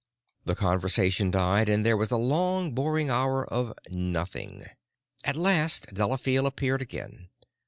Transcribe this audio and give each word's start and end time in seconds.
The 0.45 0.55
conversation 0.55 1.29
died 1.29 1.69
and 1.69 1.85
there 1.85 1.95
was 1.95 2.09
a 2.09 2.17
long, 2.17 2.71
boring 2.73 3.11
hour 3.11 3.45
of 3.47 3.71
nothing. 3.89 4.65
At 5.23 5.35
last 5.35 5.93
Delafield 5.93 6.47
appeared 6.47 6.81
again. 6.81 7.29